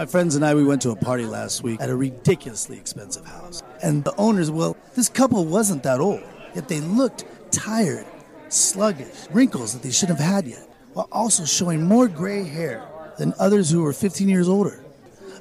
[0.00, 3.26] My friends and I, we went to a party last week at a ridiculously expensive
[3.26, 3.62] house.
[3.82, 6.22] And the owners, well, this couple wasn't that old,
[6.54, 8.06] yet they looked tired,
[8.48, 13.34] sluggish, wrinkles that they shouldn't have had yet, while also showing more gray hair than
[13.38, 14.82] others who were 15 years older.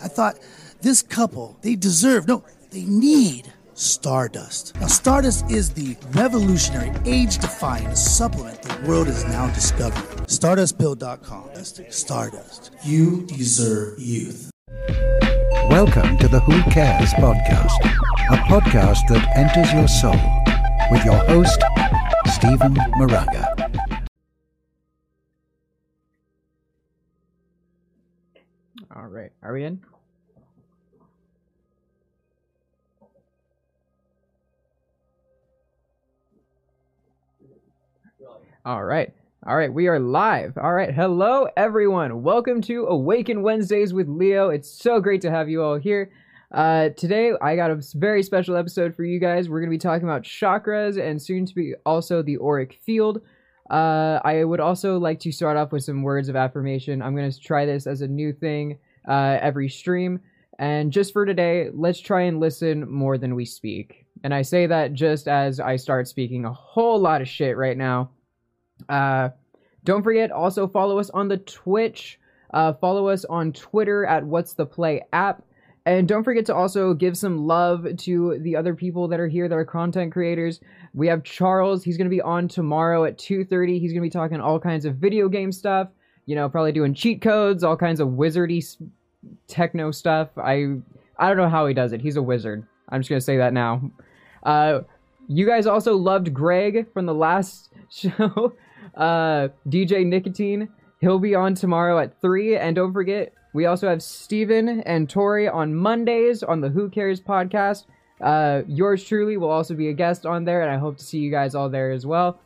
[0.04, 0.38] I thought,
[0.82, 4.76] this couple, they deserve, no, they need Stardust.
[4.82, 10.26] Now, Stardust is the revolutionary, age defying supplement the world is now discovering.
[10.26, 11.50] StardustPill.com.
[11.90, 12.72] Stardust.
[12.84, 14.49] You deserve youth.
[15.70, 17.74] Welcome to the Who Cares podcast,
[18.30, 20.14] a podcast that enters your soul
[20.92, 21.62] with your host,
[22.28, 23.56] Stephen Moraga.
[28.96, 29.82] All right, are we in?
[38.66, 39.14] All right.
[39.48, 40.58] All right, we are live.
[40.58, 42.24] All right, hello everyone.
[42.24, 44.50] Welcome to Awaken Wednesdays with Leo.
[44.50, 46.12] It's so great to have you all here.
[46.52, 49.48] Uh, today, I got a very special episode for you guys.
[49.48, 53.22] We're going to be talking about chakras and soon to be also the auric field.
[53.70, 57.02] Uh, I would also like to start off with some words of affirmation.
[57.02, 58.78] I'm going to try this as a new thing
[59.08, 60.20] uh, every stream.
[60.60, 64.06] And just for today, let's try and listen more than we speak.
[64.22, 67.78] And I say that just as I start speaking a whole lot of shit right
[67.78, 68.10] now.
[68.88, 69.30] Uh,
[69.84, 72.20] don't forget, also follow us on the Twitch.
[72.54, 75.44] Uh, follow us on Twitter at What's the Play app.
[75.86, 79.48] And don't forget to also give some love to the other people that are here
[79.48, 80.60] that are content creators.
[80.94, 81.84] We have Charles.
[81.84, 83.80] He's going to be on tomorrow at 2.30.
[83.80, 85.88] He's going to be talking all kinds of video game stuff.
[86.26, 88.64] You know, probably doing cheat codes, all kinds of wizardy
[89.48, 90.30] techno stuff.
[90.38, 90.76] I
[91.18, 92.02] I don't know how he does it.
[92.02, 92.68] He's a wizard.
[92.90, 93.90] I'm just going to say that now.
[94.44, 94.82] Uh,
[95.28, 98.54] you guys also loved Greg from the last show
[98.96, 100.70] uh, DJ Nicotine.
[101.02, 102.58] He'll be on tomorrow at 3.
[102.58, 107.22] And don't forget, we also have Steven and Tori on Mondays on the Who Cares
[107.22, 107.86] podcast.
[108.22, 111.20] Uh, yours truly will also be a guest on there, and I hope to see
[111.20, 112.40] you guys all there as well.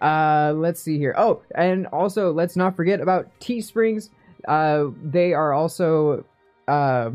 [0.00, 1.14] Uh, let's see here.
[1.16, 4.10] Oh, and also let's not forget about Teesprings.
[4.48, 6.24] Uh, they are also
[6.66, 7.10] uh,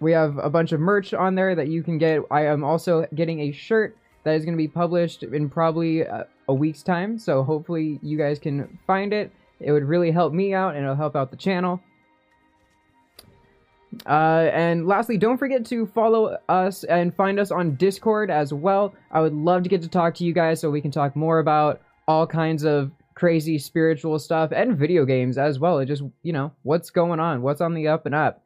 [0.00, 2.20] we have a bunch of merch on there that you can get.
[2.30, 6.26] I am also getting a shirt that is going to be published in probably a,
[6.48, 7.18] a week's time.
[7.18, 9.32] So hopefully you guys can find it.
[9.60, 11.80] It would really help me out and it'll help out the channel.
[14.06, 18.94] Uh, and lastly, don't forget to follow us and find us on Discord as well.
[19.12, 21.38] I would love to get to talk to you guys so we can talk more
[21.38, 25.78] about all kinds of crazy spiritual stuff and video games as well.
[25.78, 28.44] It just, you know, what's going on, what's on the up and up.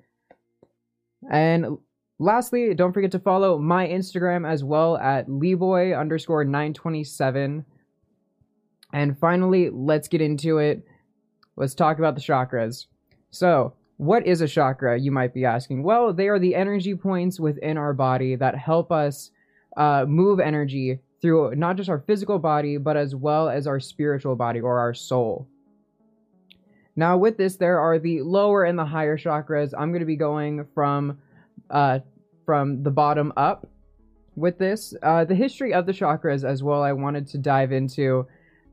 [1.31, 1.79] And
[2.21, 7.65] Lastly, don't forget to follow my Instagram as well at Leboy underscore 927.
[8.93, 10.87] And finally, let's get into it.
[11.57, 12.87] Let's talk about the chakras.
[13.31, 15.83] So, what is a chakra, you might be asking?
[15.83, 19.33] Well, they are the energy points within our body that help us
[19.77, 24.37] uh, move energy through not just our physical body, but as well as our spiritual
[24.37, 25.49] body or our soul.
[26.95, 29.75] Now, with this, there are the lower and the higher chakras.
[29.77, 31.19] I'm going to be going from
[31.71, 32.01] uh,
[32.47, 33.69] from the bottom up
[34.37, 34.95] with this.
[35.03, 38.27] Uh, the history of the chakras as well, I wanted to dive into.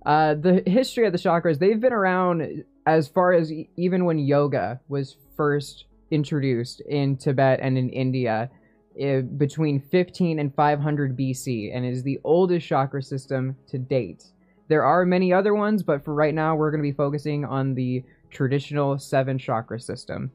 [0.05, 4.79] Uh, the history of the chakras, they've been around as far as even when yoga
[4.87, 8.49] was first introduced in Tibet and in India
[8.99, 14.25] eh, between 15 and 500 BC and is the oldest chakra system to date.
[14.67, 17.73] There are many other ones, but for right now, we're going to be focusing on
[17.73, 20.31] the traditional seven chakra system.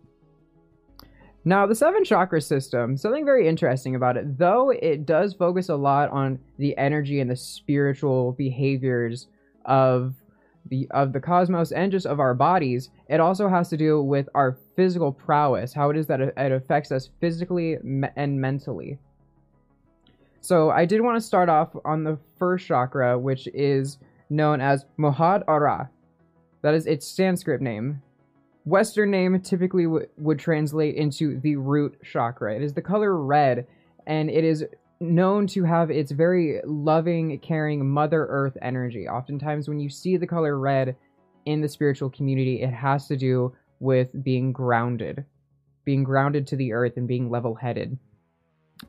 [1.44, 5.76] Now, the seven chakra system, something very interesting about it, though it does focus a
[5.76, 9.28] lot on the energy and the spiritual behaviors
[9.64, 10.14] of
[10.66, 14.28] the of the cosmos and just of our bodies, it also has to do with
[14.34, 17.76] our physical prowess, how it is that it affects us physically
[18.16, 18.98] and mentally.
[20.42, 23.98] So, I did want to start off on the first chakra, which is
[24.30, 25.88] known as Muladhara.
[26.62, 28.02] That is its Sanskrit name.
[28.64, 32.54] Western name typically would translate into the root chakra.
[32.54, 33.66] It is the color red,
[34.06, 34.64] and it is
[35.00, 39.08] known to have its very loving, caring Mother Earth energy.
[39.08, 40.96] Oftentimes, when you see the color red
[41.46, 45.24] in the spiritual community, it has to do with being grounded,
[45.84, 47.98] being grounded to the earth and being level headed.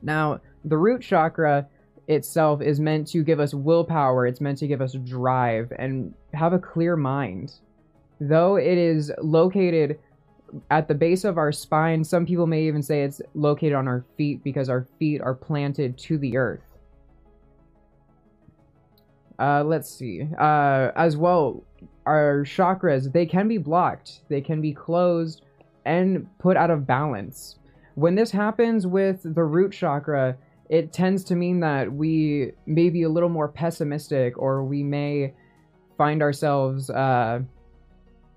[0.02, 1.66] Now, the root chakra
[2.08, 6.52] itself is meant to give us willpower, it's meant to give us drive and have
[6.52, 7.52] a clear mind
[8.28, 9.98] though it is located
[10.70, 14.04] at the base of our spine, some people may even say it's located on our
[14.16, 16.60] feet because our feet are planted to the earth.
[19.38, 20.28] Uh, let's see.
[20.38, 21.64] Uh, as well,
[22.06, 25.42] our chakras, they can be blocked, they can be closed,
[25.84, 27.58] and put out of balance.
[27.94, 30.36] When this happens with the root chakra,
[30.68, 35.34] it tends to mean that we may be a little more pessimistic or we may
[35.98, 37.40] find ourselves uh,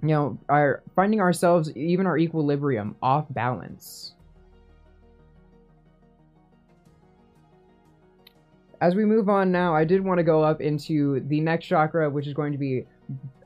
[0.01, 4.13] you know are finding ourselves even our equilibrium off balance.
[8.81, 12.09] As we move on now i did want to go up into the next chakra
[12.09, 12.85] which is going to be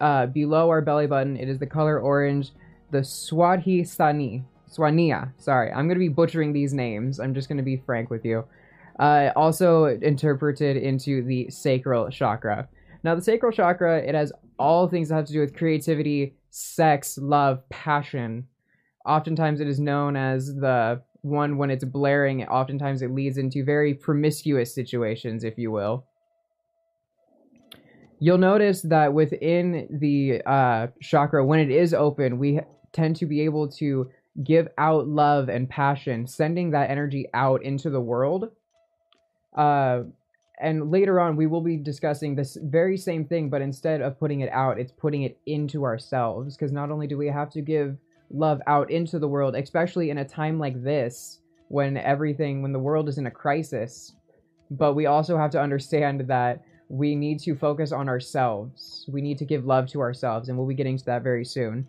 [0.01, 1.37] uh, below our belly button.
[1.37, 2.51] It is the color orange
[2.91, 5.71] the swadhisthani swania sorry.
[5.71, 7.19] I'm going to be butchering these names.
[7.19, 8.45] I'm just going to be frank with you.
[8.99, 12.67] Uh, also interpreted into the sacral chakra.
[13.03, 17.17] Now the sacral chakra it has all things that have to do with creativity sex,
[17.17, 18.47] love, passion.
[19.05, 22.45] Oftentimes, it is known as the one when it's blaring.
[22.47, 26.05] Oftentimes, it leads into very promiscuous situations, if you will.
[28.19, 32.59] You'll notice that within the uh, chakra, when it is open, we
[32.91, 34.09] tend to be able to
[34.43, 38.49] give out love and passion, sending that energy out into the world.
[39.55, 40.03] Uh,
[40.61, 44.41] and later on we will be discussing this very same thing but instead of putting
[44.41, 47.97] it out it's putting it into ourselves because not only do we have to give
[48.29, 51.39] love out into the world especially in a time like this
[51.69, 54.13] when everything when the world is in a crisis
[54.71, 59.06] but we also have to understand that we need to focus on ourselves.
[59.07, 61.88] We need to give love to ourselves and we'll be getting to that very soon.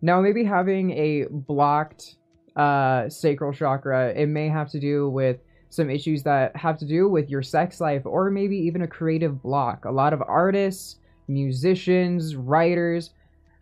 [0.00, 2.16] Now maybe having a blocked
[2.56, 5.38] uh sacral chakra it may have to do with
[5.70, 9.42] some issues that have to do with your sex life or maybe even a creative
[9.42, 9.84] block.
[9.84, 10.96] A lot of artists,
[11.28, 13.10] musicians, writers,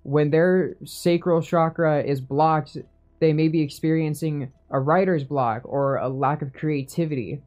[0.02, 2.78] when their sacral chakra is blocked,
[3.20, 7.42] they may be experiencing a writer's block or a lack of creativity.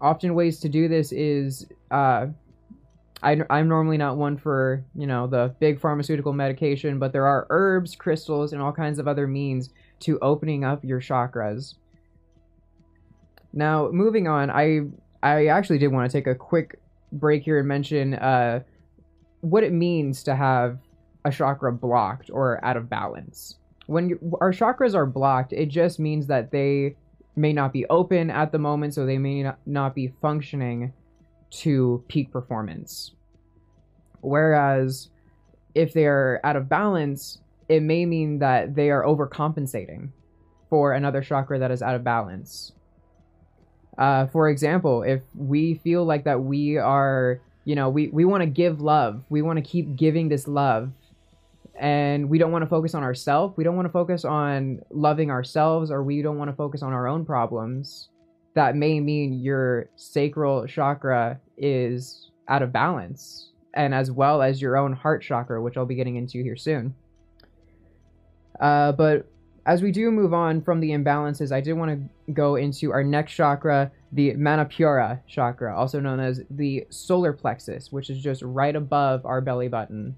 [0.00, 2.26] Often, ways to do this is uh,
[3.22, 7.46] I, I'm normally not one for, you know, the big pharmaceutical medication, but there are
[7.50, 9.70] herbs, crystals, and all kinds of other means
[10.00, 11.74] to opening up your chakras.
[13.52, 14.80] Now, moving on, I
[15.22, 16.78] I actually did want to take a quick
[17.12, 18.60] break here and mention uh,
[19.40, 20.78] what it means to have
[21.24, 23.58] a chakra blocked or out of balance.
[23.86, 26.96] When you, our chakras are blocked, it just means that they
[27.36, 30.92] may not be open at the moment, so they may not be functioning
[31.50, 33.12] to peak performance.
[34.20, 35.10] Whereas
[35.74, 37.38] if they're out of balance,
[37.68, 40.10] it may mean that they are overcompensating
[40.68, 42.72] for another chakra that is out of balance.
[43.98, 48.42] Uh, for example, if we feel like that we are, you know, we, we want
[48.42, 50.90] to give love, we want to keep giving this love,
[51.78, 55.30] and we don't want to focus on ourselves, we don't want to focus on loving
[55.30, 58.08] ourselves, or we don't want to focus on our own problems,
[58.54, 64.76] that may mean your sacral chakra is out of balance, and as well as your
[64.76, 66.94] own heart chakra, which I'll be getting into here soon.
[68.60, 69.26] Uh, but
[69.64, 73.04] as we do move on from the imbalances, I did want to go into our
[73.04, 78.74] next chakra, the Manipura chakra, also known as the solar plexus, which is just right
[78.74, 80.16] above our belly button.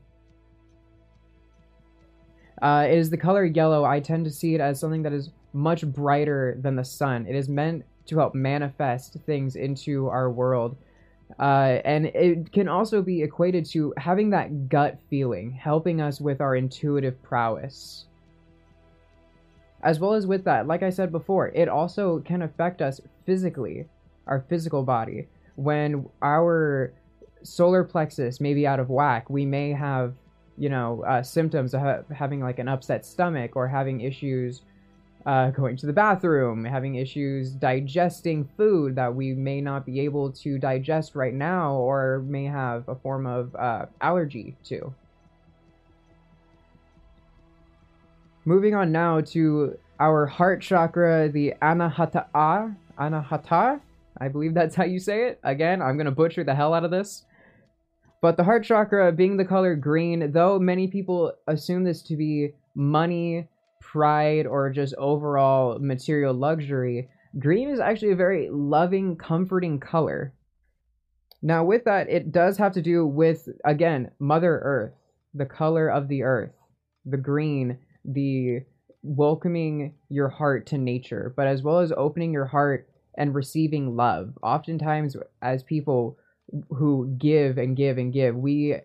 [2.62, 3.84] Uh, it is the color yellow.
[3.84, 7.26] I tend to see it as something that is much brighter than the sun.
[7.26, 10.76] It is meant to help manifest things into our world.
[11.38, 16.40] Uh, and it can also be equated to having that gut feeling, helping us with
[16.40, 18.06] our intuitive prowess
[19.84, 23.86] as well as with that, like I said before, it also can affect us physically,
[24.26, 25.28] our physical body.
[25.56, 26.92] When our
[27.42, 30.14] solar plexus may be out of whack, we may have,
[30.56, 34.62] you know, uh, symptoms of ha- having like an upset stomach or having issues
[35.26, 40.32] uh, going to the bathroom, having issues digesting food that we may not be able
[40.32, 44.94] to digest right now or may have a form of uh, allergy to.
[48.46, 52.26] Moving on now to our heart chakra, the Anahata,
[52.98, 53.80] Anahata.
[54.20, 55.40] I believe that's how you say it.
[55.44, 57.24] Again, I'm going to butcher the hell out of this.
[58.20, 62.50] But the heart chakra being the color green, though many people assume this to be
[62.74, 63.48] money,
[63.80, 67.08] pride, or just overall material luxury,
[67.38, 70.34] green is actually a very loving, comforting color.
[71.40, 74.92] Now, with that, it does have to do with, again, Mother Earth,
[75.32, 76.52] the color of the earth,
[77.06, 78.60] the green the
[79.02, 84.36] welcoming your heart to nature, but as well as opening your heart and receiving love.
[84.42, 86.18] Oftentimes, as people
[86.70, 88.76] who give and give and give, we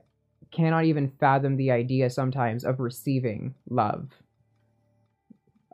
[0.51, 4.09] cannot even fathom the idea sometimes of receiving love.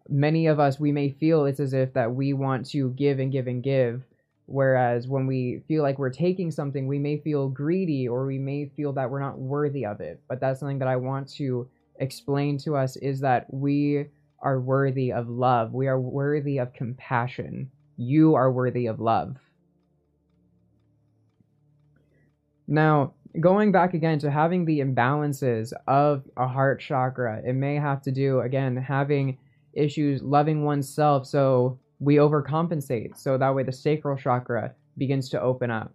[0.08, 3.32] Many of us, we may feel it's as if that we want to give and
[3.32, 4.04] give and give,
[4.46, 8.68] whereas when we feel like we're taking something, we may feel greedy or we may
[8.76, 10.22] feel that we're not worthy of it.
[10.28, 11.68] But that's something that I want to
[12.00, 14.08] explain to us is that we
[14.40, 15.74] are worthy of love.
[15.74, 17.72] We are worthy of compassion.
[17.98, 19.38] You are worthy of love.
[22.68, 28.02] Now, going back again to having the imbalances of a heart chakra, it may have
[28.04, 29.38] to do, again, having
[29.74, 31.28] issues loving oneself.
[31.28, 33.18] So we overcompensate.
[33.18, 35.94] So that way the sacral chakra begins to open up.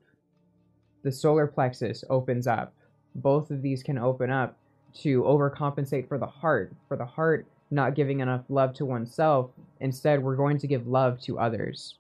[1.03, 2.75] The solar plexus opens up.
[3.15, 4.57] Both of these can open up
[4.95, 9.51] to overcompensate for the heart, for the heart not giving enough love to oneself.
[9.81, 11.95] Instead, we're going to give love to others.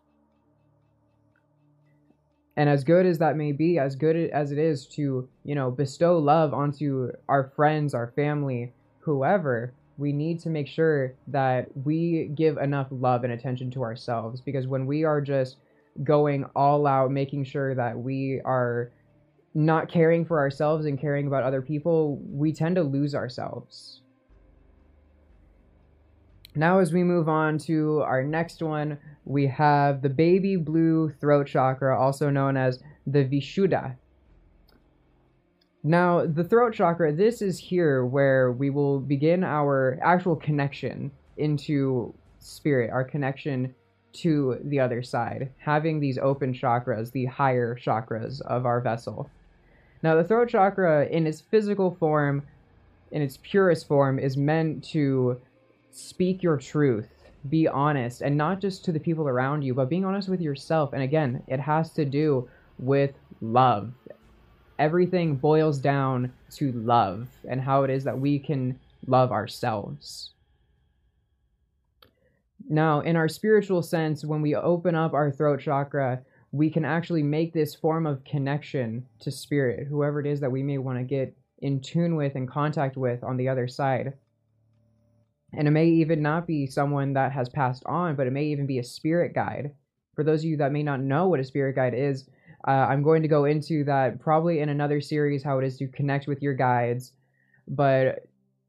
[2.56, 5.70] And as good as that may be, as good as it is to, you know,
[5.70, 12.30] bestow love onto our friends, our family, whoever, we need to make sure that we
[12.34, 15.56] give enough love and attention to ourselves because when we are just
[16.04, 18.90] going all out, making sure that we are
[19.54, 24.00] not caring for ourselves and caring about other people, we tend to lose ourselves.
[26.54, 31.46] Now, as we move on to our next one, we have the baby blue throat
[31.46, 33.96] chakra, also known as the Vishuddha.
[35.82, 42.12] Now, the throat chakra, this is here where we will begin our actual connection into
[42.38, 43.74] spirit, our connection
[44.12, 49.30] to the other side, having these open chakras, the higher chakras of our vessel.
[50.02, 52.42] Now, the throat chakra, in its physical form,
[53.10, 55.40] in its purest form, is meant to
[55.90, 57.08] speak your truth,
[57.48, 60.92] be honest, and not just to the people around you, but being honest with yourself.
[60.92, 63.92] And again, it has to do with love.
[64.78, 70.32] Everything boils down to love and how it is that we can love ourselves.
[72.68, 77.22] Now, in our spiritual sense, when we open up our throat chakra, we can actually
[77.22, 81.04] make this form of connection to spirit, whoever it is that we may want to
[81.04, 84.14] get in tune with and contact with on the other side.
[85.52, 88.66] And it may even not be someone that has passed on, but it may even
[88.66, 89.72] be a spirit guide.
[90.14, 92.28] For those of you that may not know what a spirit guide is,
[92.66, 95.88] uh, I'm going to go into that probably in another series how it is to
[95.88, 97.12] connect with your guides.
[97.68, 98.26] But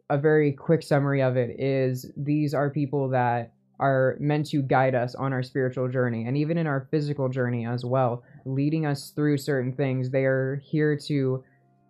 [0.09, 4.93] a very quick summary of it is these are people that are meant to guide
[4.93, 9.09] us on our spiritual journey and even in our physical journey as well, leading us
[9.09, 10.11] through certain things.
[10.11, 11.43] They are here to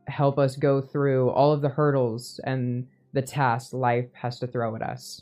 [0.07, 4.75] help us go through all of the hurdles and the tasks life has to throw
[4.75, 5.21] at us.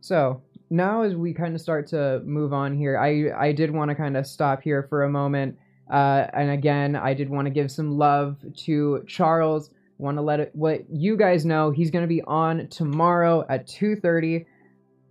[0.00, 3.90] So, now as we kind of start to move on here, I, I did want
[3.90, 5.56] to kind of stop here for a moment.
[5.90, 9.70] Uh, and again, I did want to give some love to Charles.
[9.98, 11.70] Want to let it what you guys know.
[11.70, 14.46] He's going to be on tomorrow at 2:30.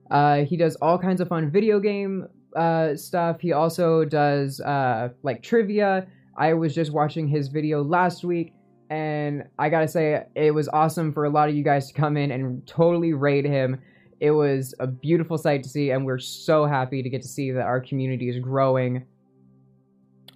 [0.09, 3.39] Uh, he does all kinds of fun video game uh, stuff.
[3.41, 6.07] He also does uh, like trivia.
[6.37, 8.53] I was just watching his video last week
[8.89, 12.15] and I gotta say, it was awesome for a lot of you guys to come
[12.15, 13.81] in and totally rate him.
[14.19, 17.51] It was a beautiful sight to see, and we're so happy to get to see
[17.51, 19.05] that our community is growing.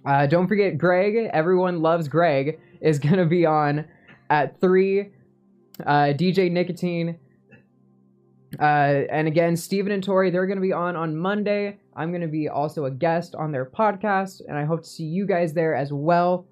[0.04, 3.84] Uh, don't forget, Greg, everyone loves Greg, is gonna be on
[4.30, 5.10] at 3.
[5.84, 7.18] Uh, DJ Nicotine.
[8.60, 11.78] Uh, and again, Steven and Tori, they're going to be on on Monday.
[11.96, 15.04] I'm going to be also a guest on their podcast, and I hope to see
[15.04, 16.46] you guys there as well.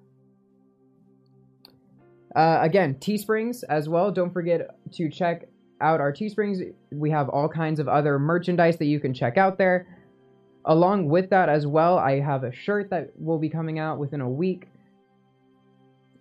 [2.35, 4.11] Uh, again, Teesprings as well.
[4.11, 5.47] Don't forget to check
[5.79, 6.61] out our Teesprings.
[6.91, 9.87] We have all kinds of other merchandise that you can check out there.
[10.65, 14.21] Along with that as well, I have a shirt that will be coming out within
[14.21, 14.67] a week.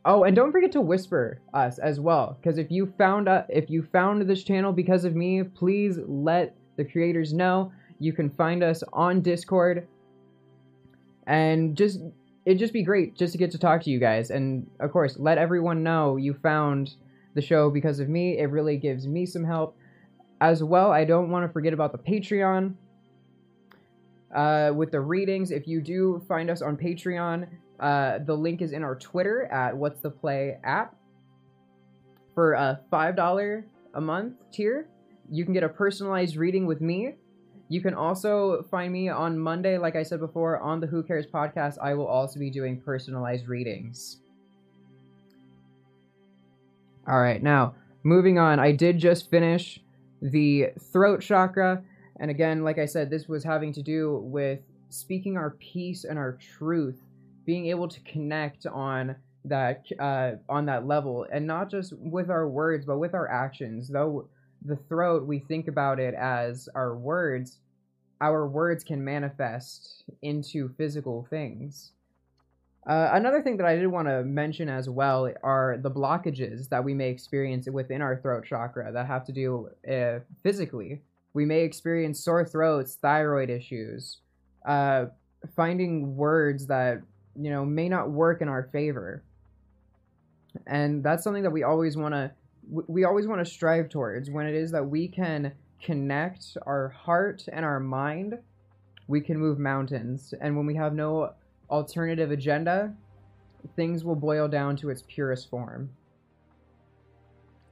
[0.05, 3.69] Oh, and don't forget to whisper us as well, because if you found uh, if
[3.69, 7.71] you found this channel because of me, please let the creators know.
[7.99, 9.87] You can find us on Discord,
[11.27, 12.01] and just
[12.47, 14.31] it'd just be great just to get to talk to you guys.
[14.31, 16.95] And of course let everyone know you found
[17.35, 18.39] the show because of me.
[18.39, 19.77] It really gives me some help.
[20.43, 22.75] As well i don't want to forget about the patreon.
[24.35, 27.47] Uh, with the readings if you do find us on patreon
[27.81, 30.95] uh, the link is in our twitter at what's the play app
[32.35, 34.89] for a five dollar a month tier
[35.31, 37.15] you can get a personalized reading with me
[37.71, 41.25] you can also find me on Monday, like I said before, on the Who Cares
[41.25, 41.79] podcast.
[41.81, 44.17] I will also be doing personalized readings.
[47.07, 48.59] All right, now moving on.
[48.59, 49.81] I did just finish
[50.21, 51.85] the throat chakra.
[52.19, 54.59] And again, like I said, this was having to do with
[54.89, 56.99] speaking our peace and our truth,
[57.45, 62.49] being able to connect on that uh, on that level, and not just with our
[62.49, 63.89] words, but with our actions.
[63.89, 64.29] Though
[64.65, 67.59] the throat, we think about it as our words,
[68.21, 71.93] our words can manifest into physical things.
[72.87, 76.83] Uh, another thing that I did want to mention as well are the blockages that
[76.83, 81.03] we may experience within our throat chakra that have to do uh, physically.
[81.35, 84.19] We may experience sore throats, thyroid issues,
[84.67, 85.07] uh,
[85.55, 87.03] finding words that
[87.41, 89.23] you know may not work in our favor,
[90.67, 92.31] and that's something that we always want to
[92.71, 97.45] we always want to strive towards when it is that we can connect our heart
[97.53, 98.35] and our mind
[99.09, 101.33] we can move mountains and when we have no
[101.71, 102.93] alternative agenda,
[103.77, 105.91] things will boil down to its purest form.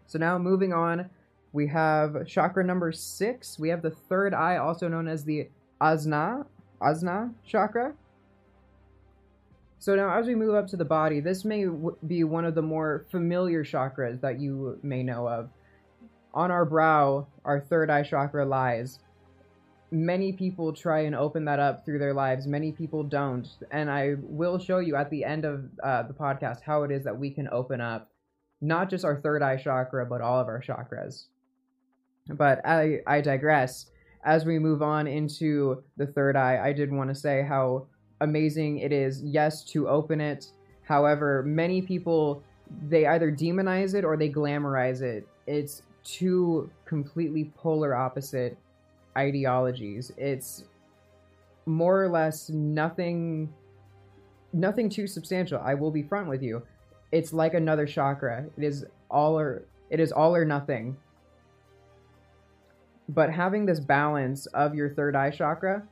[0.06, 1.10] So now moving on,
[1.52, 3.58] we have chakra number six.
[3.58, 5.48] We have the third eye, also known as the
[5.80, 6.46] asna,
[6.80, 7.94] asna chakra.
[9.78, 11.66] So now as we move up to the body, this may
[12.06, 15.50] be one of the more familiar chakras that you may know of.
[16.34, 18.98] On our brow, our third eye chakra lies
[19.90, 22.46] many people try and open that up through their lives.
[22.46, 23.48] Many people don't.
[23.70, 27.04] And I will show you at the end of uh, the podcast how it is
[27.04, 28.10] that we can open up
[28.60, 31.24] not just our third eye chakra, but all of our chakras.
[32.28, 33.86] But I, I digress.
[34.24, 37.86] As we move on into the third eye, I did want to say how
[38.20, 40.48] amazing it is, yes, to open it.
[40.82, 42.42] However, many people,
[42.88, 45.26] they either demonize it or they glamorize it.
[45.46, 48.56] It's two completely polar opposite
[49.16, 50.12] ideologies.
[50.16, 50.64] It's
[51.66, 53.52] more or less nothing
[54.54, 55.60] nothing too substantial.
[55.62, 56.62] I will be front with you.
[57.12, 58.46] It's like another chakra.
[58.56, 60.96] It is all or it is all or nothing.
[63.10, 65.82] But having this balance of your third eye chakra,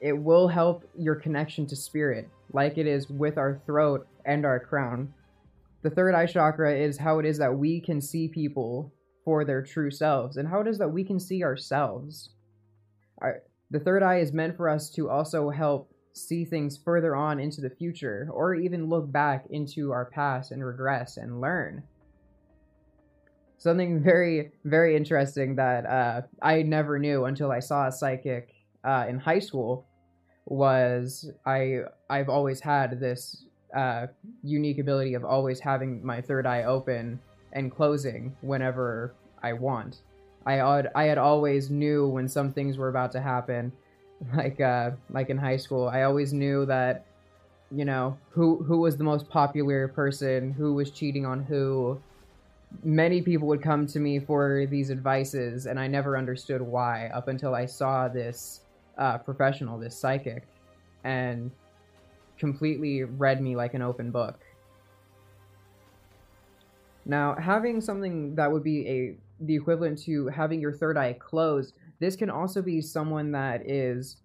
[0.00, 4.60] it will help your connection to spirit, like it is with our throat and our
[4.60, 5.12] crown.
[5.82, 8.92] The third eye chakra is how it is that we can see people
[9.24, 12.30] for their true selves, and how it is that we can see ourselves.
[13.18, 17.40] Our, the third eye is meant for us to also help see things further on
[17.40, 21.82] into the future, or even look back into our past and regress and learn.
[23.58, 28.53] Something very, very interesting that uh, I never knew until I saw a psychic
[28.84, 29.86] uh, in high school
[30.46, 33.44] was I I've always had this
[33.74, 34.06] uh,
[34.42, 37.18] unique ability of always having my third eye open
[37.52, 39.98] and closing whenever I want.
[40.46, 43.72] I had I had always knew when some things were about to happen,
[44.36, 45.88] like uh, like in high school.
[45.88, 47.06] I always knew that,
[47.70, 52.00] you know, who who was the most popular person, who was cheating on who.
[52.82, 57.28] Many people would come to me for these advices, and I never understood why up
[57.28, 58.63] until I saw this
[58.98, 60.44] uh, professional, this psychic,
[61.04, 61.50] and
[62.38, 64.40] completely read me like an open book.
[67.06, 71.74] Now, having something that would be a the equivalent to having your third eye closed.
[71.98, 74.16] This can also be someone that is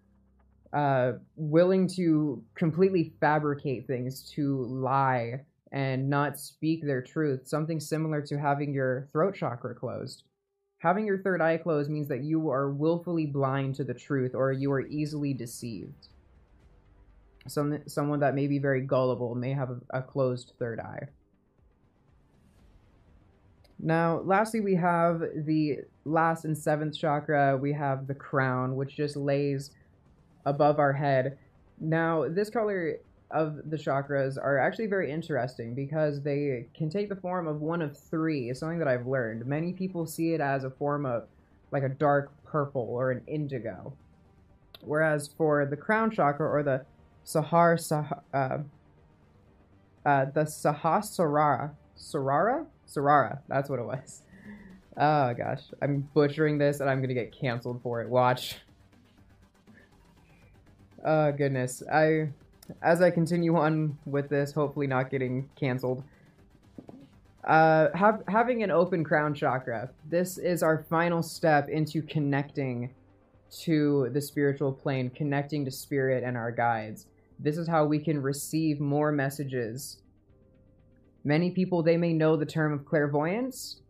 [0.74, 7.48] uh, willing to completely fabricate things, to lie and not speak their truth.
[7.48, 10.24] Something similar to having your throat chakra closed.
[10.80, 14.52] Having your third eye closed means that you are willfully blind to the truth or
[14.52, 16.08] you are easily deceived.
[17.48, 21.08] Some, someone that may be very gullible may have a, a closed third eye.
[23.78, 27.58] Now, lastly, we have the last and seventh chakra.
[27.58, 29.72] We have the crown, which just lays
[30.46, 31.38] above our head.
[31.80, 32.98] Now, this color
[33.32, 37.82] of the chakras are actually very interesting because they can take the form of one
[37.82, 38.50] of three.
[38.50, 39.46] It's something that I've learned.
[39.46, 41.28] Many people see it as a form of
[41.72, 43.94] like a dark purple or an indigo.
[44.82, 46.86] Whereas for the crown chakra or the
[47.26, 48.60] Sahar, Sah, uh,
[50.06, 53.40] uh, the Sahasrara, Sarara, Sarara.
[53.48, 54.24] That's what it was.
[54.98, 58.10] Oh gosh, I'm butchering this and I'm gonna get canceled for it.
[58.10, 58.58] Watch.
[61.06, 61.84] Oh goodness.
[61.92, 62.30] I
[62.82, 66.04] as I continue on with this, hopefully not getting canceled.
[67.44, 69.90] Uh, have, having an open crown chakra.
[70.10, 72.94] This is our final step into connecting
[73.62, 77.08] to the spiritual plane, connecting to spirit and our guides.
[77.40, 79.98] This is how we can receive more messages
[81.24, 83.82] Many people, they may know the term of clairvoyance.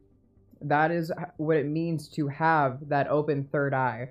[0.62, 4.10] That is what it means to have that open third eye.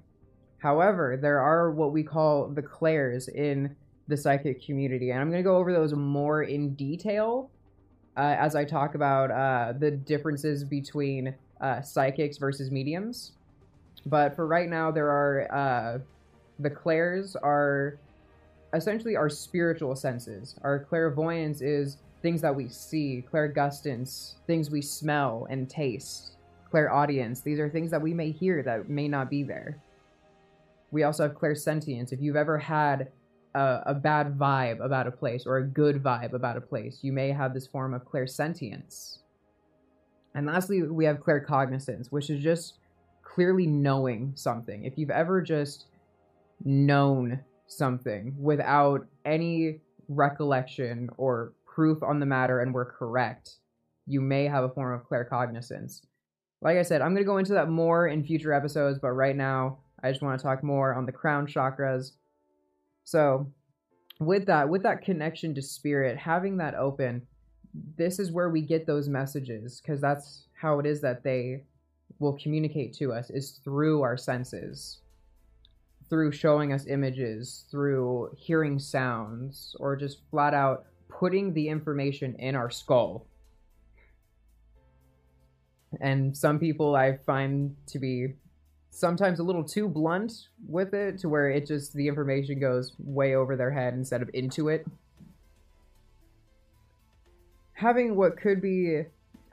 [0.59, 3.77] However, there are what we call the clairs in
[4.09, 7.51] the psychic community, and I'm going to go over those more in detail
[8.17, 13.33] uh, as I talk about uh, the differences between uh, psychics versus mediums.
[14.07, 15.99] But for right now, there are uh,
[16.59, 17.99] the clairs are
[18.75, 20.57] essentially our spiritual senses.
[20.63, 26.33] Our clairvoyance is things that we see, clairgustance, things we smell and taste,
[26.71, 27.41] clairaudience.
[27.41, 29.79] These are things that we may hear that may not be there.
[30.91, 32.13] We also have clairsentience.
[32.13, 33.09] If you've ever had
[33.59, 37.01] a, a bad vibe about a place or a good vibe about a place.
[37.03, 39.19] You may have this form of clairsentience.
[40.35, 42.75] And lastly, we have claircognizance, which is just
[43.23, 44.85] clearly knowing something.
[44.85, 45.87] If you've ever just
[46.65, 53.57] known something without any recollection or proof on the matter and were correct,
[54.07, 56.03] you may have a form of claircognizance.
[56.61, 59.37] Like I said, I'm going to go into that more in future episodes, but right
[59.37, 62.13] now I just want to talk more on the crown chakras.
[63.09, 63.51] So,
[64.21, 67.27] with that, with that connection to spirit, having that open,
[67.97, 71.65] this is where we get those messages because that's how it is that they
[72.19, 75.01] will communicate to us is through our senses.
[76.11, 82.55] Through showing us images through hearing sounds or just flat out putting the information in
[82.55, 83.27] our skull.
[86.03, 88.35] And some people i find to be
[88.91, 93.35] sometimes a little too blunt with it to where it just the information goes way
[93.35, 94.87] over their head instead of into it
[97.79, 99.03] having what could be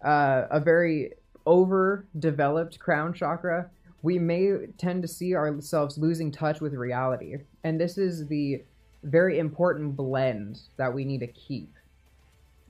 [0.04, 1.12] uh, a very
[1.46, 3.70] overdeveloped crown chakra,
[4.02, 7.36] we may tend to see ourselves losing touch with reality.
[7.64, 8.64] And this is the
[9.04, 11.72] very important blend that we need to keep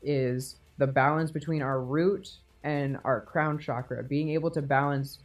[0.04, 2.30] is the balance between our root
[2.66, 5.20] and our crown chakra, being able to balance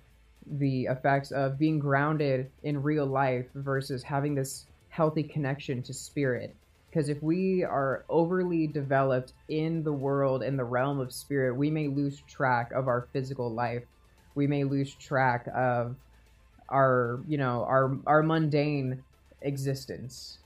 [0.46, 6.54] the effects of being grounded in real life versus having this healthy connection to spirit.
[6.90, 11.70] Because if we are overly developed in the world in the realm of spirit we
[11.70, 13.84] may lose track of our physical life.
[14.34, 15.96] We may lose track of
[16.68, 19.02] our you know our our mundane
[19.42, 20.38] existence.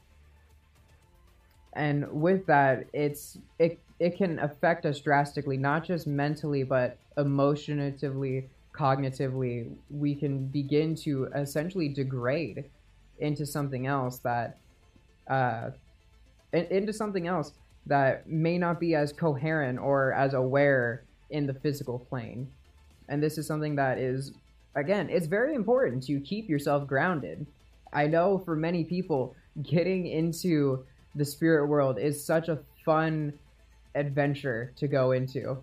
[1.73, 8.49] And with that it's it it can affect us drastically not just mentally but emotionally
[8.77, 12.65] cognitively we can begin to essentially degrade
[13.21, 14.59] into something else that
[15.29, 15.71] uh,
[16.53, 17.53] into something else
[17.87, 22.49] that may not be as coherent or as aware in the physical plane.
[23.09, 24.33] And this is something that is,
[24.75, 27.47] again, it's very important to keep yourself grounded.
[27.93, 30.85] I know for many people, getting into
[31.15, 33.33] the spirit world is such a fun
[33.95, 35.59] adventure to go into.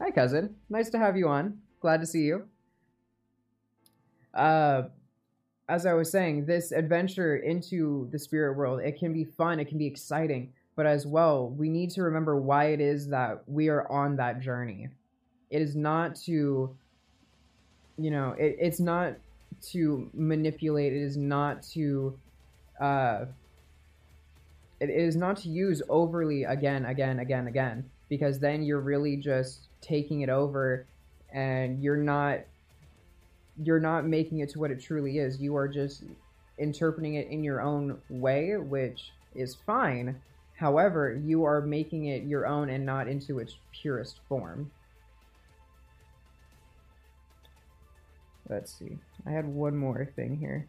[0.00, 0.54] Hi, cousin.
[0.68, 1.58] Nice to have you on.
[1.80, 2.44] Glad to see you.
[4.34, 4.82] Uh,
[5.68, 9.66] as I was saying, this adventure into the spirit world, it can be fun, it
[9.66, 13.68] can be exciting, but as well, we need to remember why it is that we
[13.68, 14.88] are on that journey.
[15.50, 16.74] It is not to,
[17.98, 19.14] you know, it, it's not
[19.70, 22.18] to manipulate, it is not to,
[22.80, 23.26] uh,
[24.80, 29.68] it is not to use overly again, again, again, again, because then you're really just
[29.80, 30.86] taking it over
[31.32, 32.40] and you're not
[33.62, 35.40] you're not making it to what it truly is.
[35.40, 36.04] You are just
[36.58, 40.20] interpreting it in your own way, which is fine.
[40.54, 44.70] However, you are making it your own and not into its purest form.
[48.48, 48.98] Let's see.
[49.26, 50.66] I had one more thing here.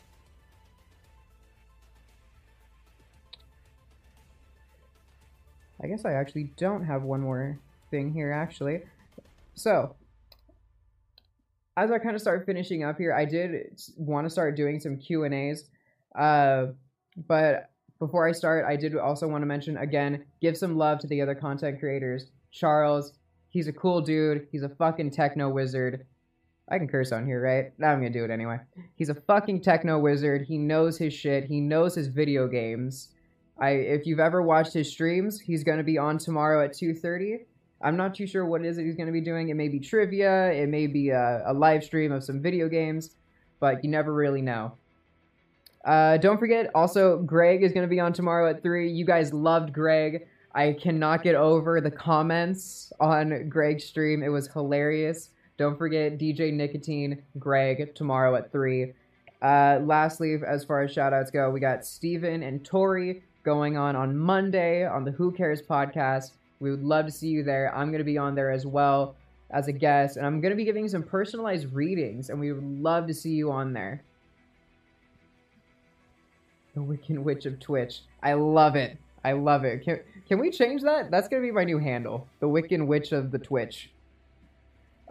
[5.82, 7.58] I guess I actually don't have one more
[7.89, 8.82] thing here, actually.
[9.56, 9.95] So,
[11.80, 14.98] as I kind of start finishing up here, I did want to start doing some
[14.98, 15.70] Q and A's,
[16.18, 16.68] uh,
[17.28, 21.08] but before I start, I did also want to mention again, give some love to
[21.08, 22.32] the other content creators.
[22.52, 23.13] Charles,
[23.50, 24.48] he's a cool dude.
[24.52, 26.06] He's a fucking techno wizard.
[26.70, 27.72] I can curse on here, right?
[27.78, 28.58] Now I'm gonna do it anyway.
[28.96, 30.46] He's a fucking techno wizard.
[30.48, 31.46] He knows his shit.
[31.46, 33.10] He knows his video games.
[33.60, 37.46] I if you've ever watched his streams, he's gonna be on tomorrow at 2:30.
[37.82, 39.50] I'm not too sure what it is that he's going to be doing.
[39.50, 43.12] It may be trivia, it may be a, a live stream of some video games,
[43.60, 44.74] but you never really know.
[45.86, 48.92] Uh, don't forget, also, Greg is going to be on tomorrow at 3.
[48.92, 50.28] You guys loved Greg.
[50.54, 54.22] I cannot get over the comments on Greg's stream.
[54.24, 55.30] It was hilarious.
[55.58, 58.94] Don't forget DJ Nicotine, Greg, tomorrow at 3.
[59.42, 64.18] Uh, lastly, as far as shoutouts go, we got Steven and Tori going on on
[64.18, 66.32] Monday on the Who Cares podcast.
[66.60, 67.74] We would love to see you there.
[67.76, 69.15] I'm going to be on there as well
[69.52, 72.82] as a guest, and I'm going to be giving some personalized readings, and we would
[72.82, 74.04] love to see you on there.
[76.76, 78.02] The Wiccan Witch of Twitch.
[78.22, 78.98] I love it.
[79.24, 79.84] I love it.
[79.84, 81.12] Can, can we change that?
[81.12, 82.28] That's going to be my new handle.
[82.39, 83.89] The Wiccan Witch of the Twitch.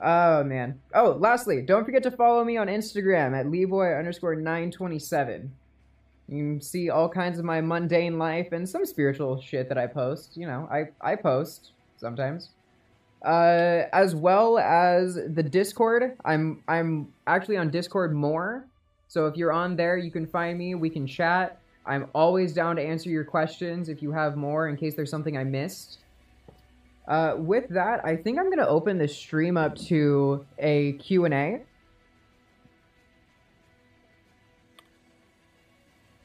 [0.03, 0.81] Oh, man.
[0.95, 5.53] Oh, lastly, don't forget to follow me on Instagram at Leboy underscore 927.
[6.29, 9.87] You can see all kinds of my mundane life and some spiritual shit that I
[9.87, 10.37] post.
[10.37, 12.51] You know, I, I post sometimes.
[13.25, 16.17] Uh, as well as the Discord.
[16.25, 18.67] I'm I'm actually on Discord more.
[19.09, 20.75] So if you're on there, you can find me.
[20.75, 21.59] We can chat.
[21.87, 25.37] I'm always down to answer your questions if you have more in case there's something
[25.37, 25.99] I missed.
[27.09, 31.62] Uh, with that, I think I'm going to open the stream up to a Q&A.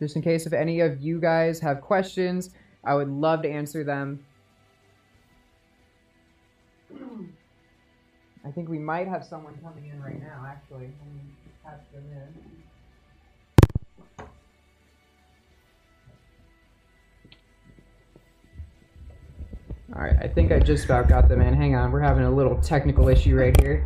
[0.04, 2.50] Just in case if any of you guys have questions,
[2.84, 4.26] I would love to answer them.
[8.46, 10.89] I think we might have someone coming in right now, actually.
[10.89, 11.22] Let me
[11.94, 12.28] them in.
[19.96, 21.54] All right, I think I just about got them in.
[21.54, 23.86] Hang on, we're having a little technical issue right here.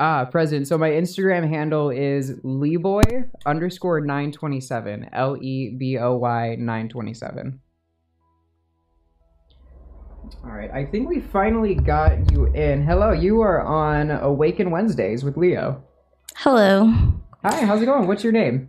[0.00, 0.68] Ah, present.
[0.68, 5.10] So my Instagram handle is Leboy underscore 927.
[5.12, 7.60] L E B O Y 927.
[10.44, 12.84] All right, I think we finally got you in.
[12.84, 15.82] Hello, you are on Awaken Wednesdays with Leo.
[16.36, 16.92] Hello.
[17.42, 18.06] Hi, how's it going?
[18.06, 18.68] What's your name?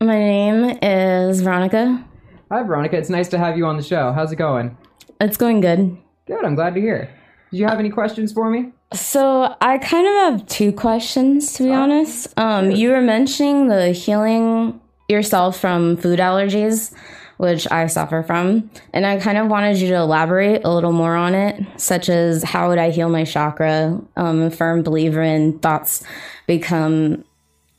[0.00, 2.06] My name is Veronica.
[2.50, 2.96] Hi, Veronica.
[2.96, 4.12] It's nice to have you on the show.
[4.12, 4.78] How's it going?
[5.20, 5.98] It's going good.
[6.26, 7.10] Good, I'm glad to hear.
[7.50, 8.72] Do you have any questions for me?
[8.92, 12.28] So I kind of have two questions to be honest.
[12.36, 16.92] Um, you were mentioning the healing yourself from food allergies,
[17.36, 21.14] which I suffer from, and I kind of wanted you to elaborate a little more
[21.16, 23.86] on it, such as how would I heal my chakra?
[23.86, 26.02] Um, I'm a firm believer in thoughts
[26.46, 27.24] become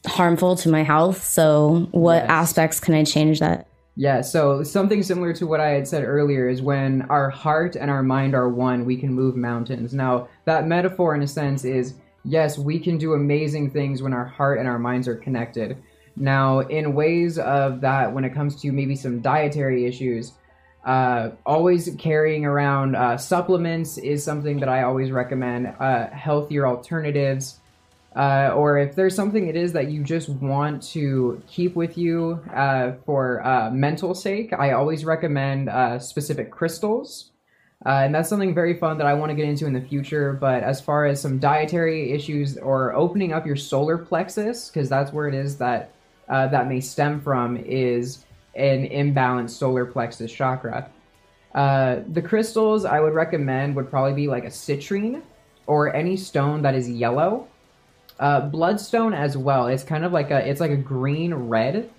[0.08, 1.24] harmful to my health.
[1.24, 2.30] So what Yes.
[2.30, 3.68] aspects can I change that?
[3.96, 7.92] Yeah, so something similar to what I had said earlier is when our heart and
[7.92, 9.94] our mind are one, we can move mountains.
[9.94, 14.26] Now, that metaphor, in a sense, is yes, we can do amazing things when our
[14.26, 15.78] heart and our minds are connected.
[16.16, 20.34] Now, in ways of that, when it comes to maybe some dietary issues,
[20.86, 25.68] uh, always carrying around uh, supplements is something that I always recommend.
[25.80, 27.60] Uh, healthier alternatives,
[28.16, 32.42] uh, or if there's something it is that you just want to keep with you
[32.54, 37.32] uh, for uh, mental sake, I always recommend uh, specific crystals.
[37.86, 40.34] Uh, and that's something very fun that I want to get into in the future.
[40.34, 45.14] But as far as some dietary issues or opening up your solar plexus, because that's
[45.14, 45.94] where it is that
[46.28, 50.92] uh, that may stem from, is an imbalanced solar plexus chakra.
[51.54, 55.24] The crystals I would recommend would probably be like a citrine
[55.66, 57.48] or any stone that is yellow.
[58.22, 59.66] Uh, bloodstone as well.
[59.66, 61.90] It's kind of like a it's like a green red.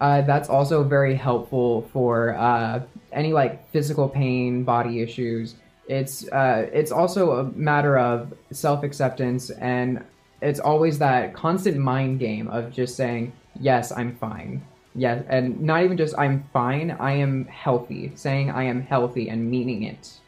[0.00, 2.80] Uh, that's also very helpful for uh,
[3.12, 5.56] any like physical pain, body issues.
[5.88, 10.02] It's uh, it's also a matter of self acceptance, and
[10.40, 13.30] it's always that constant mind game of just saying
[13.60, 14.64] yes, I'm fine.
[14.94, 16.92] Yes, and not even just I'm fine.
[16.92, 18.12] I am healthy.
[18.14, 20.18] Saying I am healthy and meaning it.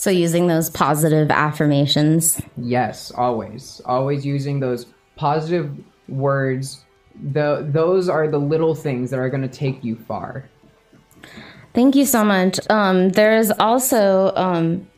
[0.00, 2.40] So using those positive affirmations.
[2.56, 3.82] Yes, always.
[3.84, 4.86] Always using those
[5.16, 5.76] positive
[6.08, 6.86] words.
[7.32, 10.48] The those are the little things that are going to take you far.
[11.74, 12.58] Thank you so much.
[12.70, 14.88] Um, there's also, um,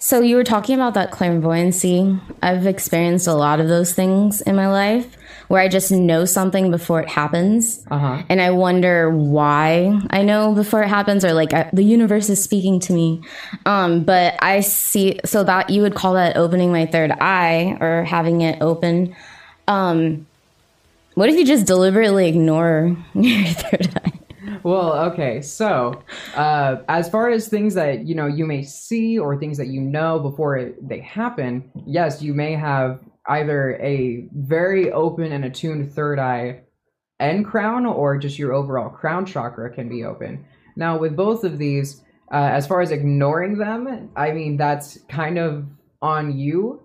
[0.00, 2.18] so you were talking about that clairvoyancy.
[2.42, 5.16] I've experienced a lot of those things in my life
[5.48, 7.84] where I just know something before it happens.
[7.90, 8.22] Uh-huh.
[8.28, 12.42] And I wonder why I know before it happens or like I, the universe is
[12.42, 13.22] speaking to me.
[13.66, 18.04] Um, but I see, so that you would call that opening my third eye or
[18.04, 19.16] having it open.
[19.66, 20.26] Um,
[21.14, 24.12] what if you just deliberately ignore your third eye?
[24.62, 25.40] Well, okay.
[25.40, 26.02] So,
[26.34, 29.80] uh, as far as things that you know you may see or things that you
[29.80, 35.92] know before it, they happen, yes, you may have either a very open and attuned
[35.92, 36.62] third eye
[37.20, 40.44] and crown, or just your overall crown chakra can be open.
[40.76, 45.38] Now, with both of these, uh, as far as ignoring them, I mean that's kind
[45.38, 45.66] of
[46.00, 46.82] on you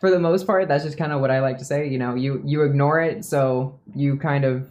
[0.00, 0.68] for the most part.
[0.68, 1.88] That's just kind of what I like to say.
[1.88, 4.70] You know, you you ignore it, so you kind of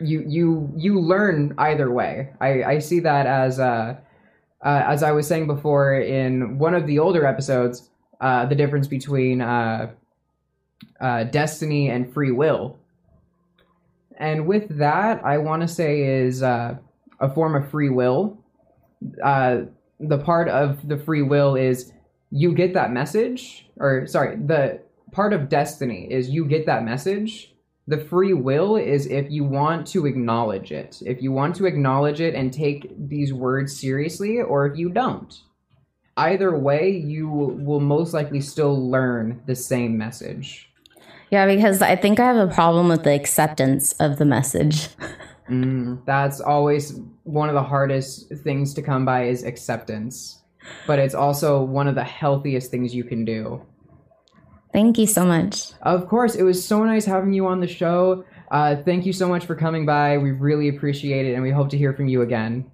[0.00, 2.30] you you you learn either way.
[2.40, 3.96] I I see that as uh,
[4.64, 7.88] uh as I was saying before in one of the older episodes,
[8.20, 9.40] uh, the difference between
[11.00, 12.78] uh, destiny and free will.
[14.18, 16.76] And with that, I want to say is uh,
[17.20, 18.38] a form of free will.
[19.22, 19.62] Uh,
[19.98, 21.92] the part of the free will is
[22.30, 27.54] you get that message, or sorry, the part of destiny is you get that message.
[27.86, 32.20] The free will is if you want to acknowledge it, if you want to acknowledge
[32.20, 35.34] it and take these words seriously, or if you don't.
[36.16, 40.69] Either way, you will most likely still learn the same message.
[41.30, 44.88] Yeah, because I think I have a problem with the acceptance of the message.
[45.48, 50.42] Mm, that's always one of the hardest things to come by is acceptance.
[50.86, 53.64] But it's also one of the healthiest things you can do.
[54.72, 55.72] Thank you so much.
[55.82, 58.24] Of course, it was so nice having you on the show.
[58.50, 60.18] Uh, thank you so much for coming by.
[60.18, 62.70] We really appreciate it, and we hope to hear from you again.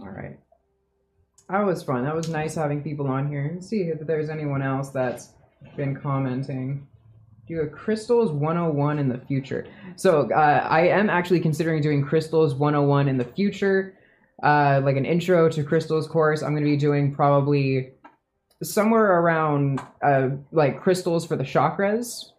[0.00, 0.38] All right.
[1.48, 2.04] That was fun.
[2.04, 3.50] That was nice having people on here.
[3.54, 5.30] Let's see if there's anyone else that's
[5.76, 6.86] been commenting.
[7.48, 9.66] Do a crystals 101 in the future.
[9.96, 13.96] So uh, I am actually considering doing crystals 101 in the future,
[14.42, 16.42] uh, like an intro to crystals course.
[16.42, 17.92] I'm going to be doing probably
[18.62, 22.32] somewhere around uh, like crystals for the chakras.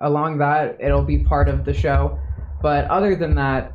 [0.00, 2.18] Along that, it'll be part of the show.
[2.62, 3.72] But other than that,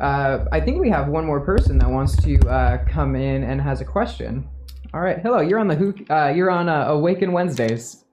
[0.00, 3.60] uh, I think we have one more person that wants to uh, come in and
[3.60, 4.48] has a question.
[4.94, 5.40] All right, hello.
[5.40, 5.94] You're on the who?
[6.10, 8.04] Uh, you're on uh, Awaken Wednesdays.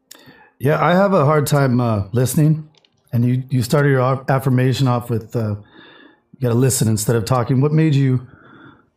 [0.59, 2.69] Yeah, I have a hard time uh, listening.
[3.11, 7.25] And you, you started your affirmation off with uh, you got to listen instead of
[7.25, 7.59] talking.
[7.59, 8.25] What made you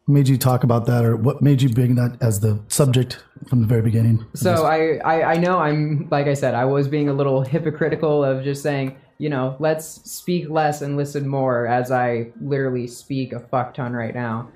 [0.07, 3.63] made you talk about that, or what made you bring that as the subject from
[3.63, 4.25] the very beginning?
[4.35, 8.23] So I, I, I know I'm like I said, I was being a little hypocritical
[8.23, 13.33] of just saying, you know, let's speak less and listen more, as I literally speak
[13.33, 14.51] a fuck ton right now.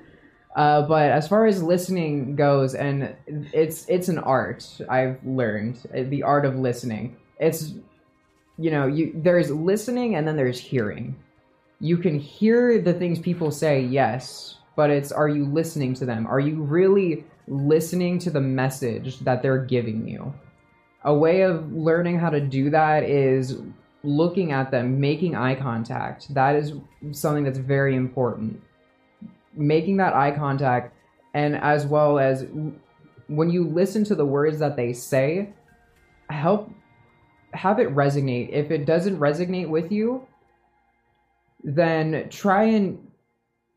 [0.57, 3.15] Uh, but as far as listening goes, and
[3.53, 7.15] it's it's an art I've learned uh, the art of listening.
[7.39, 7.75] It's
[8.57, 11.15] you know you there's listening and then there's hearing.
[11.79, 16.25] You can hear the things people say, yes, but it's are you listening to them?
[16.25, 20.33] Are you really listening to the message that they're giving you?
[21.03, 23.59] A way of learning how to do that is
[24.03, 26.33] looking at them, making eye contact.
[26.33, 26.73] That is
[27.11, 28.59] something that's very important.
[29.57, 30.93] Making that eye contact,
[31.33, 32.45] and as well as
[33.27, 35.49] when you listen to the words that they say,
[36.29, 36.71] help
[37.53, 38.49] have it resonate.
[38.51, 40.25] If it doesn't resonate with you,
[41.63, 43.07] then try and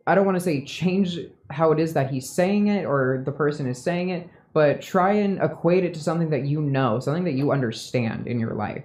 [0.07, 1.19] I don't want to say change
[1.51, 5.13] how it is that he's saying it or the person is saying it, but try
[5.13, 8.85] and equate it to something that you know, something that you understand in your life.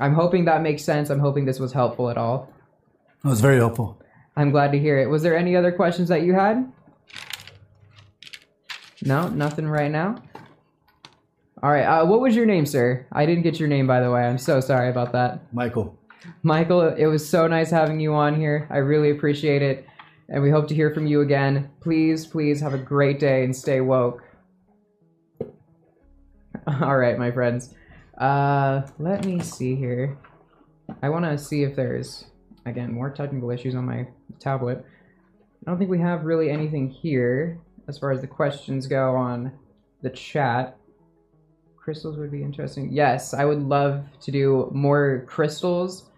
[0.00, 1.10] I'm hoping that makes sense.
[1.10, 2.48] I'm hoping this was helpful at all.
[3.22, 4.01] That was very helpful.
[4.36, 5.08] I'm glad to hear it.
[5.08, 6.70] Was there any other questions that you had?
[9.04, 10.22] No, nothing right now.
[11.62, 11.84] All right.
[11.84, 13.06] Uh, what was your name, sir?
[13.12, 14.24] I didn't get your name, by the way.
[14.24, 15.52] I'm so sorry about that.
[15.52, 15.96] Michael.
[16.42, 18.66] Michael, it was so nice having you on here.
[18.70, 19.86] I really appreciate it.
[20.28, 21.70] And we hope to hear from you again.
[21.80, 24.22] Please, please have a great day and stay woke.
[26.66, 27.74] All right, my friends.
[28.18, 30.16] Uh, let me see here.
[31.02, 32.24] I want to see if there's,
[32.66, 34.06] again, more technical issues on my
[34.38, 34.84] tablet.
[35.64, 39.52] I don't think we have really anything here as far as the questions go on
[40.02, 40.76] the chat.
[41.76, 42.92] Crystals would be interesting.
[42.92, 46.08] Yes, I would love to do more crystals.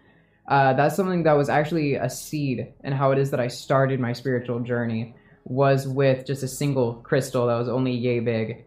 [0.47, 3.99] Uh, that's something that was actually a seed, and how it is that I started
[3.99, 8.65] my spiritual journey was with just a single crystal that was only yay big.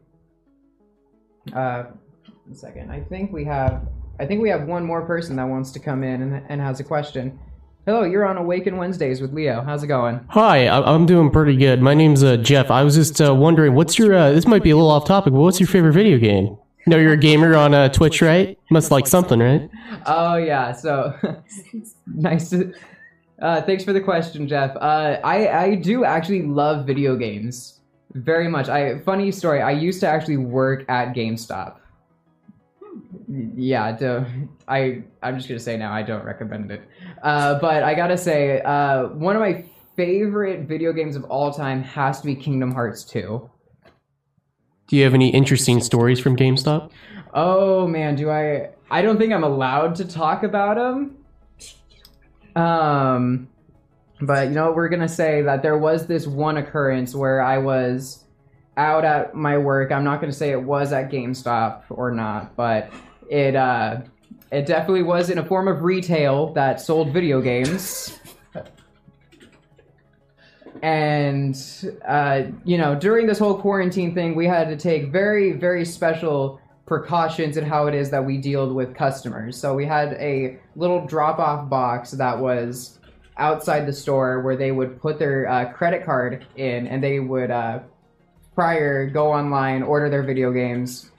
[1.53, 1.85] Uh,
[2.45, 2.91] one second.
[2.91, 3.87] I think we have.
[4.19, 6.79] I think we have one more person that wants to come in and, and has
[6.79, 7.39] a question.
[7.87, 9.61] Hello, you're on Awaken Wednesdays with Leo.
[9.61, 10.19] How's it going?
[10.31, 11.81] Hi, I- I'm doing pretty good.
[11.81, 12.69] My name's uh, Jeff.
[12.69, 14.13] I was just uh, wondering, what's your?
[14.13, 16.57] Uh, this might be a little off topic, but what's your favorite video game?
[16.85, 18.59] No, you're a gamer on uh, Twitch, right?
[18.71, 19.69] Must like something, right?
[20.05, 21.13] Oh yeah, so
[22.07, 22.73] nice to.
[23.41, 24.75] Uh, thanks for the question, Jeff.
[24.75, 27.79] Uh, I I do actually love video games
[28.15, 28.67] very much.
[28.67, 29.61] I funny story.
[29.61, 31.77] I used to actually work at GameStop.
[33.55, 34.25] Yeah, do,
[34.67, 36.81] I I'm just gonna say now I don't recommend it.
[37.21, 41.83] Uh, but I gotta say, uh, one of my favorite video games of all time
[41.83, 43.49] has to be Kingdom Hearts 2.
[44.87, 46.91] Do you have any interesting stories from GameStop?
[47.33, 48.69] Oh man, do I?
[48.89, 51.17] I don't think I'm allowed to talk about them.
[52.55, 53.49] Um,
[54.21, 58.23] but you know, we're gonna say that there was this one occurrence where I was
[58.77, 59.91] out at my work.
[59.91, 62.91] I'm not gonna say it was at GameStop or not, but
[63.29, 64.01] it uh,
[64.51, 68.19] it definitely was in a form of retail that sold video games.
[70.83, 71.55] and
[72.07, 76.61] uh, you know during this whole quarantine thing we had to take very very special
[76.85, 81.03] precautions in how it is that we deal with customers so we had a little
[81.07, 82.99] drop off box that was
[83.37, 87.49] outside the store where they would put their uh, credit card in and they would
[87.49, 87.79] uh,
[88.53, 91.09] prior go online order their video games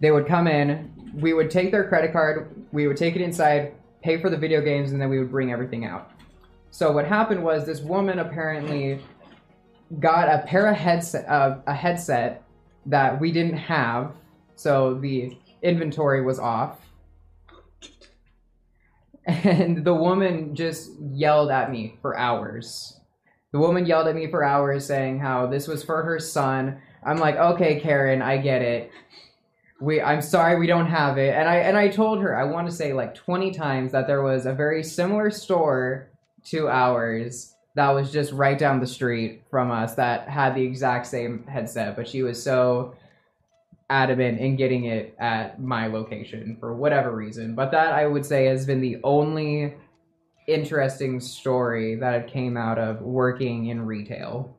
[0.00, 3.72] they would come in we would take their credit card we would take it inside
[4.02, 6.10] pay for the video games and then we would bring everything out
[6.70, 8.98] so what happened was this woman apparently
[10.00, 12.42] got a pair of headset, uh, a headset
[12.86, 14.12] that we didn't have,
[14.54, 16.78] so the inventory was off.
[19.26, 22.98] and the woman just yelled at me for hours.
[23.52, 26.80] The woman yelled at me for hours saying how this was for her son.
[27.04, 28.90] I'm like, okay, Karen, I get it.
[29.82, 31.34] We, I'm sorry, we don't have it.
[31.34, 34.22] And I and I told her I want to say like 20 times that there
[34.22, 36.08] was a very similar store
[36.44, 41.06] to ours that was just right down the street from us that had the exact
[41.06, 42.94] same headset, but she was so
[43.90, 47.56] adamant in getting it at my location for whatever reason.
[47.56, 49.74] But that I would say has been the only
[50.46, 54.56] interesting story that it came out of working in retail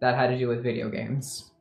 [0.00, 1.52] that had to do with video games.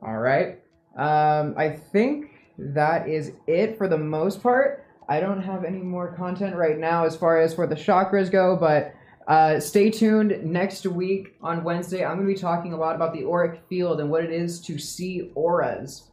[0.00, 0.60] All right.
[0.98, 4.84] Um, I think that is it for the most part.
[5.08, 8.56] I don't have any more content right now as far as for the chakras go,
[8.56, 8.94] but
[9.28, 12.04] uh, stay tuned next week on Wednesday.
[12.04, 14.60] I'm going to be talking a lot about the auric field and what it is
[14.62, 16.04] to see auras.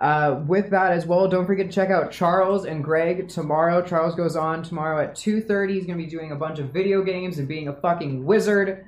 [0.00, 3.82] Uh, with that as well, don't forget to check out Charles and Greg tomorrow.
[3.82, 5.74] Charles goes on tomorrow at 2.30.
[5.74, 8.86] He's going to be doing a bunch of video games and being a fucking wizard.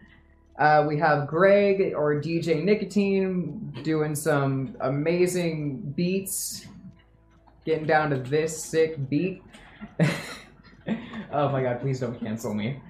[0.59, 6.67] Uh, we have Greg or DJ Nicotine doing some amazing beats,
[7.65, 9.43] getting down to this sick beat.
[11.33, 12.81] oh my god, please don't cancel me.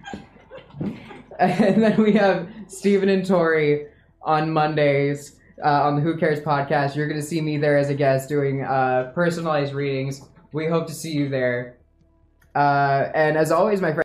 [1.37, 3.89] And then we have Stephen and Tori
[4.23, 6.95] on Mondays uh, on the Who Cares podcast.
[6.95, 10.23] You're going to see me there as a guest doing uh, personalized readings.
[10.53, 11.79] We hope to see you there.
[12.55, 13.93] Uh, and as always, my friend.